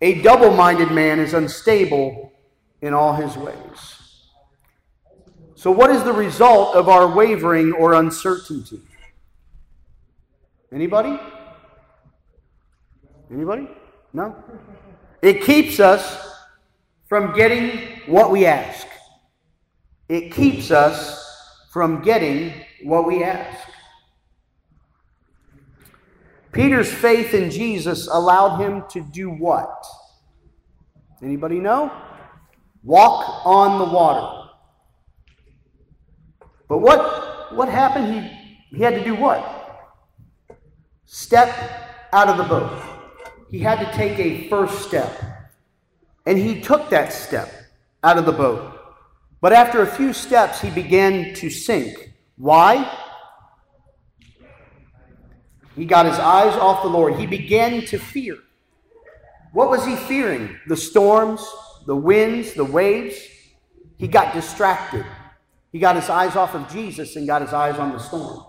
[0.00, 2.32] A double minded man is unstable
[2.80, 4.28] in all his ways.
[5.56, 8.82] So, what is the result of our wavering or uncertainty?
[10.72, 11.18] Anybody?
[13.28, 13.68] Anybody?
[14.12, 14.36] No?
[15.22, 16.36] It keeps us
[17.08, 18.86] from getting what we ask.
[20.08, 21.20] It keeps us
[21.72, 22.52] from getting
[22.84, 23.71] what we ask.
[26.52, 29.84] Peter's faith in Jesus allowed him to do what?
[31.22, 31.90] Anybody know?
[32.82, 34.50] Walk on the water.
[36.68, 38.12] But what, what happened?
[38.12, 39.60] He, he had to do what?
[41.04, 41.48] Step
[42.12, 42.82] out of the boat.
[43.50, 45.22] He had to take a first step.
[46.26, 47.50] And he took that step
[48.02, 48.78] out of the boat.
[49.40, 52.14] But after a few steps, he began to sink.
[52.36, 52.90] Why?
[55.76, 57.16] He got his eyes off the Lord.
[57.16, 58.36] He began to fear.
[59.52, 60.58] What was he fearing?
[60.66, 61.46] The storms,
[61.86, 63.16] the winds, the waves.
[63.98, 65.04] He got distracted.
[65.70, 68.44] He got his eyes off of Jesus and got his eyes on the storm.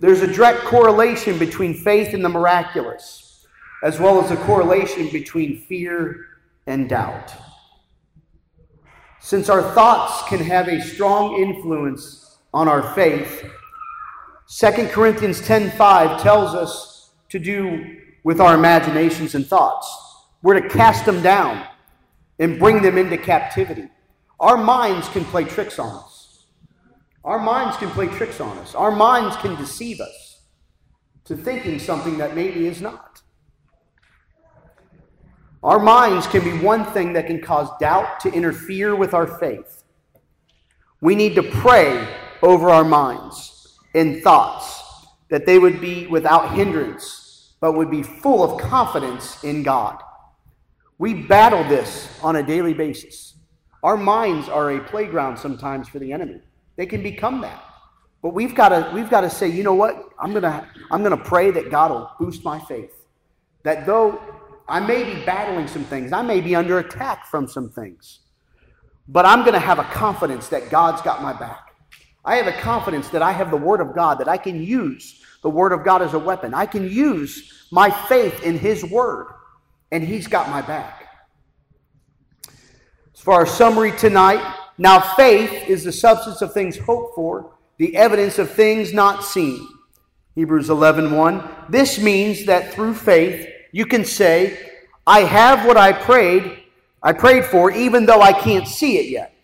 [0.00, 3.46] There's a direct correlation between faith and the miraculous,
[3.82, 6.26] as well as a correlation between fear
[6.66, 7.32] and doubt.
[9.20, 13.44] Since our thoughts can have a strong influence on our faith,
[14.50, 19.86] 2 Corinthians 10:5 tells us to do with our imaginations and thoughts.
[20.40, 21.66] We're to cast them down
[22.38, 23.90] and bring them into captivity.
[24.40, 26.46] Our minds can play tricks on us.
[27.24, 28.74] Our minds can play tricks on us.
[28.74, 30.40] Our minds can deceive us
[31.24, 33.20] to thinking something that maybe is not.
[35.62, 39.82] Our minds can be one thing that can cause doubt to interfere with our faith.
[41.02, 42.08] We need to pray
[42.42, 43.57] over our minds
[43.94, 44.82] in thoughts,
[45.30, 50.02] that they would be without hindrance, but would be full of confidence in God.
[50.98, 53.34] We battle this on a daily basis.
[53.82, 56.40] Our minds are a playground sometimes for the enemy.
[56.76, 57.62] They can become that.
[58.22, 60.08] But we've got to we've got to say, you know what?
[60.18, 62.92] I'm gonna I'm gonna pray that God will boost my faith.
[63.62, 64.20] That though
[64.68, 68.20] I may be battling some things, I may be under attack from some things,
[69.06, 71.67] but I'm gonna have a confidence that God's got my back.
[72.28, 75.22] I have a confidence that I have the Word of God, that I can use
[75.42, 76.52] the Word of God as a weapon.
[76.52, 79.28] I can use my faith in His Word,
[79.92, 81.08] and He's got my back.
[83.14, 87.96] As for our summary tonight, now faith is the substance of things hoped for, the
[87.96, 89.66] evidence of things not seen.
[90.34, 91.48] Hebrews 11 1.
[91.70, 96.64] This means that through faith, you can say, I have what I prayed,
[97.02, 99.37] I prayed for, even though I can't see it yet.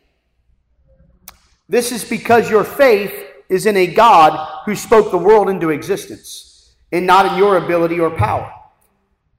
[1.75, 3.13] This is because your faith
[3.49, 7.99] is in a God who spoke the world into existence and not in your ability
[7.99, 8.49] or power.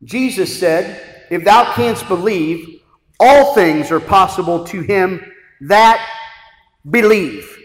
[0.03, 2.81] Jesus said, If thou canst believe,
[3.21, 5.31] all things are possible to him
[5.61, 6.05] that
[6.89, 7.57] believe.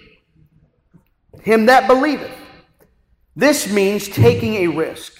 [1.42, 2.30] Him that believeth.
[3.34, 5.18] This means taking a risk.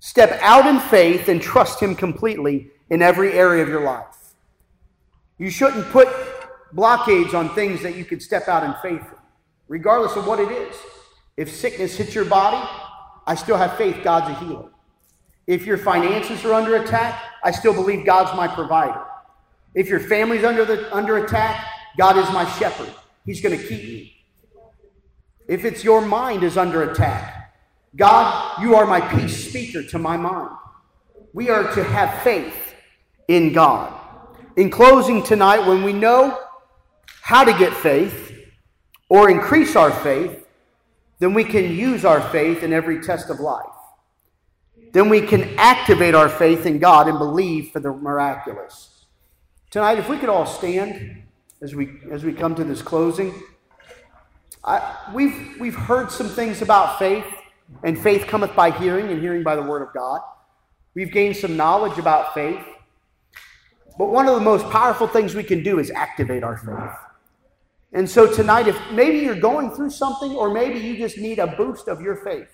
[0.00, 4.34] Step out in faith and trust him completely in every area of your life.
[5.38, 6.08] You shouldn't put
[6.72, 9.06] blockades on things that you could step out in faith,
[9.68, 10.74] regardless of what it is.
[11.36, 12.68] If sickness hits your body,
[13.26, 14.70] I still have faith God's a healer.
[15.46, 19.02] If your finances are under attack, I still believe God's my provider.
[19.74, 21.66] If your family's under, the, under attack,
[21.96, 22.92] God is my shepherd.
[23.24, 24.16] He's going to keep me.
[25.48, 27.54] If it's your mind is under attack,
[27.96, 30.50] God, you are my peace speaker to my mind.
[31.32, 32.74] We are to have faith
[33.28, 33.92] in God.
[34.56, 36.38] In closing tonight, when we know
[37.22, 38.32] how to get faith
[39.08, 40.44] or increase our faith,
[41.20, 43.64] then we can use our faith in every test of life.
[44.92, 49.06] Then we can activate our faith in God and believe for the miraculous.
[49.70, 51.22] Tonight, if we could all stand
[51.62, 53.32] as we as we come to this closing,
[54.64, 57.24] I, we've we've heard some things about faith,
[57.84, 60.20] and faith cometh by hearing, and hearing by the word of God.
[60.94, 62.64] We've gained some knowledge about faith.
[63.96, 67.11] But one of the most powerful things we can do is activate our faith.
[67.92, 71.46] And so tonight, if maybe you're going through something, or maybe you just need a
[71.46, 72.48] boost of your faith,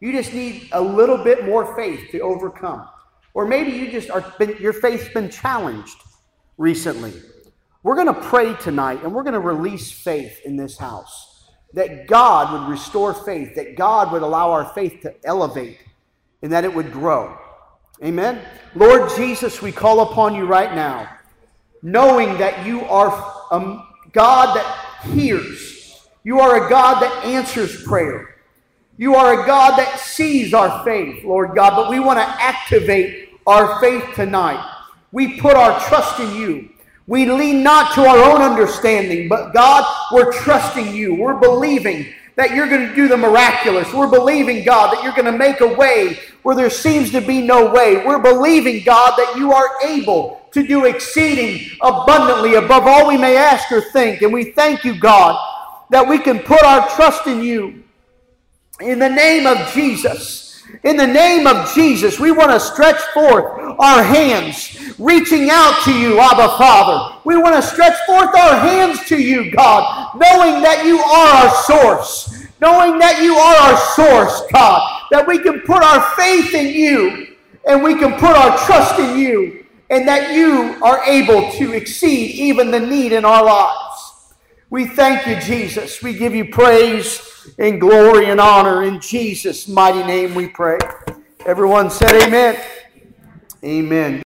[0.00, 2.88] you just need a little bit more faith to overcome.
[3.34, 5.96] Or maybe you just are been, your faith's been challenged
[6.58, 7.12] recently.
[7.82, 11.48] We're going to pray tonight and we're going to release faith in this house.
[11.72, 15.78] That God would restore faith, that God would allow our faith to elevate,
[16.42, 17.38] and that it would grow.
[18.02, 18.40] Amen.
[18.74, 21.08] Lord Jesus, we call upon you right now,
[21.82, 23.08] knowing that you are
[23.52, 26.06] a God that hears.
[26.22, 28.36] You are a God that answers prayer.
[28.96, 33.30] You are a God that sees our faith, Lord God, but we want to activate
[33.46, 34.62] our faith tonight.
[35.12, 36.68] We put our trust in you.
[37.06, 41.14] We lean not to our own understanding, but God, we're trusting you.
[41.14, 43.92] We're believing that you're going to do the miraculous.
[43.92, 47.42] We're believing, God, that you're going to make a way where there seems to be
[47.42, 48.04] no way.
[48.04, 53.36] We're believing, God, that you are able to do exceeding abundantly above all we may
[53.36, 54.22] ask or think.
[54.22, 55.38] And we thank you, God,
[55.90, 57.82] that we can put our trust in you.
[58.80, 63.44] In the name of Jesus, in the name of Jesus, we want to stretch forth
[63.78, 67.18] our hands, reaching out to you, Abba Father.
[67.24, 71.54] We want to stretch forth our hands to you, God, knowing that you are our
[71.64, 76.68] source, knowing that you are our source, God, that we can put our faith in
[76.68, 77.36] you
[77.68, 79.59] and we can put our trust in you,
[79.90, 84.34] and that you are able to exceed even the need in our lives.
[84.70, 86.00] We thank you, Jesus.
[86.00, 87.20] We give you praise
[87.58, 88.84] and glory and honor.
[88.84, 90.78] In Jesus' mighty name we pray.
[91.44, 92.56] Everyone said amen.
[93.64, 94.18] Amen.